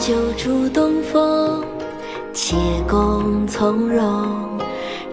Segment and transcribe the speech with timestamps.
[0.00, 1.62] 酒祝东风，
[2.32, 2.56] 且
[2.88, 4.04] 共从容。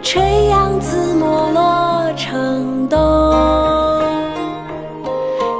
[0.04, 2.99] 垂杨紫陌落城东。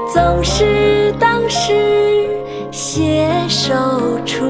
[0.08, 2.30] 总是当时
[2.70, 3.74] 携手
[4.24, 4.44] 处，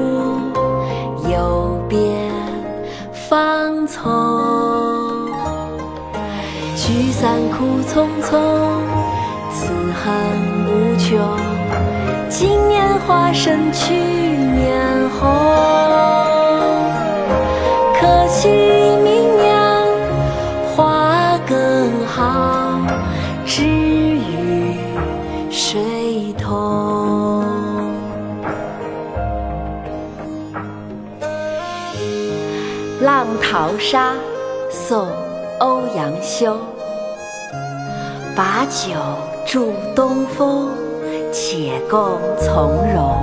[1.27, 2.31] 游遍
[3.11, 5.27] 芳丛。
[6.75, 8.37] 聚散苦匆匆，
[9.51, 10.13] 此恨
[10.67, 11.17] 无穷。
[12.29, 14.26] 今年花胜去
[14.57, 15.29] 年红，
[17.99, 18.49] 可惜
[19.03, 19.55] 明年
[20.75, 22.79] 花更好，
[23.45, 24.75] 知与
[25.51, 27.43] 谁同？
[33.05, 34.13] 《浪淘沙》
[34.71, 35.05] 宋·
[35.59, 36.57] 欧阳修，
[38.35, 38.95] 把酒
[39.45, 40.69] 祝东风。
[41.29, 43.15] 且共从容，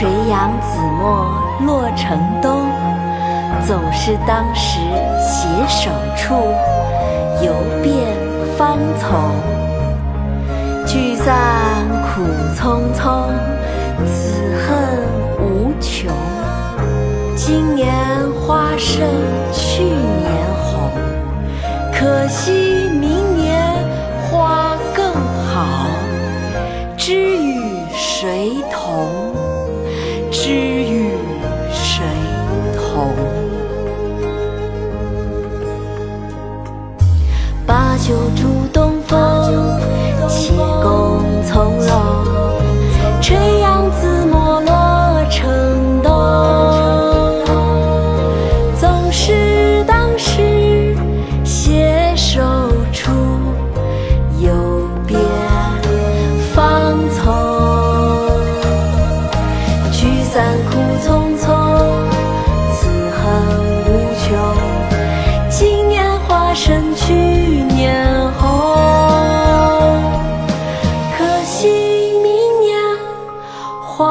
[0.00, 1.26] 垂杨紫陌
[1.66, 2.66] 洛城东。
[3.66, 4.78] 总是当时
[5.20, 6.34] 携手处，
[7.44, 8.16] 游遍
[8.56, 9.20] 芳丛。
[10.86, 12.22] 聚散苦
[12.56, 13.28] 匆匆，
[14.06, 15.04] 此恨
[15.38, 16.10] 无穷。
[17.36, 17.92] 今年
[18.40, 19.06] 花胜
[19.52, 20.32] 去年
[20.64, 20.90] 红，
[21.92, 23.60] 可惜明年
[24.30, 25.12] 花更
[25.52, 25.76] 好。
[26.96, 27.60] 知与
[27.92, 29.49] 谁同？
[30.42, 31.10] 知与
[31.70, 32.02] 谁
[32.74, 33.39] 同？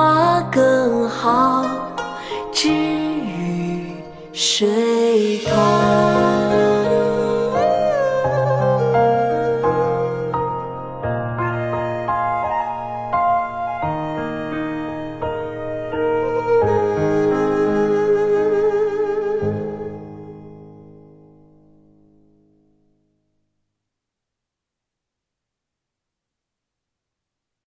[0.09, 1.63] 花更好
[2.51, 3.93] 知与
[4.33, 5.78] 谁同